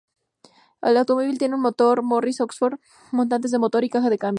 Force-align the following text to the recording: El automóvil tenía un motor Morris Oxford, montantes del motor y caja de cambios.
El 0.81 0.97
automóvil 0.97 1.37
tenía 1.37 1.55
un 1.55 1.61
motor 1.61 2.01
Morris 2.01 2.41
Oxford, 2.41 2.79
montantes 3.11 3.51
del 3.51 3.59
motor 3.59 3.83
y 3.83 3.89
caja 3.91 4.09
de 4.09 4.17
cambios. 4.17 4.29